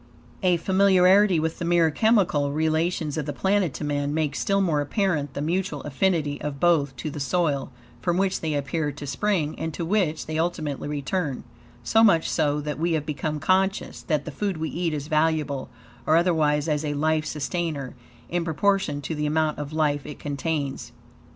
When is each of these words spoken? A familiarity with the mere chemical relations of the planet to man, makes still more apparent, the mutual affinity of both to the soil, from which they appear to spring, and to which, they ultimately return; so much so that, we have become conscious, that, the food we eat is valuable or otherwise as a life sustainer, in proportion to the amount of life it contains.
A 0.41 0.57
familiarity 0.57 1.39
with 1.39 1.59
the 1.59 1.63
mere 1.65 1.91
chemical 1.91 2.51
relations 2.51 3.19
of 3.19 3.27
the 3.27 3.33
planet 3.33 3.71
to 3.75 3.83
man, 3.83 4.15
makes 4.15 4.39
still 4.39 4.59
more 4.59 4.81
apparent, 4.81 5.35
the 5.35 5.43
mutual 5.43 5.83
affinity 5.83 6.41
of 6.41 6.59
both 6.59 6.95
to 6.95 7.11
the 7.11 7.19
soil, 7.19 7.71
from 8.01 8.17
which 8.17 8.41
they 8.41 8.55
appear 8.55 8.91
to 8.91 9.05
spring, 9.05 9.53
and 9.59 9.71
to 9.75 9.85
which, 9.85 10.25
they 10.25 10.39
ultimately 10.39 10.87
return; 10.87 11.43
so 11.83 12.03
much 12.03 12.27
so 12.27 12.59
that, 12.61 12.79
we 12.79 12.93
have 12.93 13.05
become 13.05 13.39
conscious, 13.39 14.01
that, 14.01 14.25
the 14.25 14.31
food 14.31 14.57
we 14.57 14.71
eat 14.71 14.91
is 14.95 15.05
valuable 15.05 15.69
or 16.07 16.15
otherwise 16.17 16.67
as 16.67 16.83
a 16.83 16.95
life 16.95 17.27
sustainer, 17.27 17.93
in 18.27 18.43
proportion 18.43 19.03
to 19.03 19.13
the 19.13 19.27
amount 19.27 19.59
of 19.59 19.71
life 19.71 20.03
it 20.07 20.17
contains. 20.17 20.93